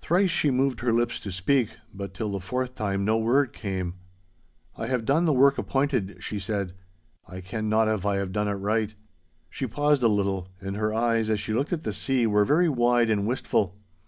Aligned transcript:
Thrice 0.00 0.30
she 0.32 0.50
moved 0.50 0.80
her 0.80 0.92
lips 0.92 1.20
to 1.20 1.30
speak, 1.30 1.68
but 1.94 2.12
till 2.12 2.28
the 2.30 2.40
fourth 2.40 2.74
time 2.74 3.04
no 3.04 3.16
word 3.18 3.52
came. 3.52 3.94
'I 4.76 4.88
have 4.88 5.04
done 5.04 5.26
the 5.26 5.32
work 5.32 5.58
appointed,' 5.58 6.16
she 6.18 6.40
said, 6.40 6.72
'I 7.28 7.40
ken 7.42 7.68
not 7.68 7.86
if 7.86 8.04
I 8.04 8.16
have 8.16 8.32
done 8.32 8.48
it 8.48 8.54
right.' 8.54 8.96
She 9.48 9.68
paused 9.68 10.02
a 10.02 10.08
little, 10.08 10.48
and 10.60 10.74
her 10.76 10.92
eyes, 10.92 11.30
as 11.30 11.38
she 11.38 11.52
looked 11.52 11.72
at 11.72 11.84
the 11.84 11.92
sea, 11.92 12.26
were 12.26 12.44
very 12.44 12.68
wide 12.68 13.08
and 13.08 13.28
wistful. 13.28 13.76